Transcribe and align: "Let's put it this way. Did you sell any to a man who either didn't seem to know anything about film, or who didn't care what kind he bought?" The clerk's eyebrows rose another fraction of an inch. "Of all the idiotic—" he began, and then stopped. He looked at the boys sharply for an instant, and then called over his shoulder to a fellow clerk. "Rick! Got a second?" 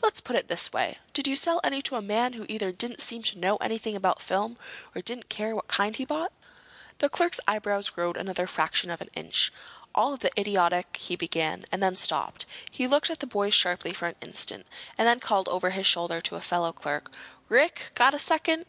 "Let's 0.00 0.22
put 0.22 0.36
it 0.36 0.48
this 0.48 0.72
way. 0.72 0.96
Did 1.12 1.28
you 1.28 1.36
sell 1.36 1.60
any 1.62 1.82
to 1.82 1.96
a 1.96 2.00
man 2.00 2.32
who 2.32 2.46
either 2.48 2.72
didn't 2.72 2.98
seem 3.02 3.22
to 3.24 3.38
know 3.38 3.56
anything 3.58 3.94
about 3.94 4.22
film, 4.22 4.52
or 4.52 4.92
who 4.94 5.02
didn't 5.02 5.28
care 5.28 5.54
what 5.54 5.68
kind 5.68 5.94
he 5.94 6.06
bought?" 6.06 6.32
The 6.96 7.10
clerk's 7.10 7.40
eyebrows 7.46 7.94
rose 7.94 8.14
another 8.16 8.46
fraction 8.46 8.88
of 8.88 9.02
an 9.02 9.10
inch. 9.12 9.52
"Of 9.78 9.88
all 9.94 10.16
the 10.16 10.30
idiotic—" 10.40 10.96
he 10.96 11.14
began, 11.14 11.66
and 11.70 11.82
then 11.82 11.94
stopped. 11.94 12.46
He 12.70 12.86
looked 12.86 13.10
at 13.10 13.20
the 13.20 13.26
boys 13.26 13.52
sharply 13.52 13.92
for 13.92 14.08
an 14.08 14.16
instant, 14.22 14.64
and 14.96 15.06
then 15.06 15.20
called 15.20 15.46
over 15.48 15.68
his 15.68 15.86
shoulder 15.86 16.22
to 16.22 16.36
a 16.36 16.40
fellow 16.40 16.72
clerk. 16.72 17.12
"Rick! 17.50 17.90
Got 17.94 18.14
a 18.14 18.18
second?" 18.18 18.64